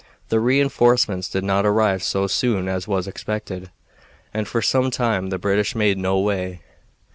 The 0.29 0.39
re 0.39 0.59
enforcements 0.59 1.29
did 1.29 1.43
not 1.43 1.63
arrive 1.63 2.01
so 2.01 2.25
soon 2.25 2.67
as 2.67 2.87
was 2.87 3.07
expected, 3.07 3.69
and 4.33 4.47
for 4.47 4.59
some 4.63 4.89
time 4.89 5.29
the 5.29 5.37
British 5.37 5.75
made 5.75 5.99
no 5.99 6.17
way. 6.17 6.61